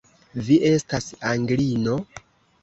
Vi 0.45 0.55
estas 0.69 1.11
Anglino? 1.33 1.95